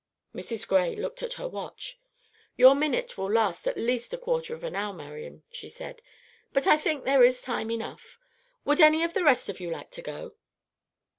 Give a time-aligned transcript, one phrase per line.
[0.33, 0.67] Mrs.
[0.67, 1.99] Gray looked at her watch.
[2.57, 3.37] "Your minute will be
[3.69, 6.01] at least a quarter of an hour, Marian," she said;
[6.53, 8.17] "but I think there is time enough.
[8.65, 10.33] Would any of the rest of you like to go?"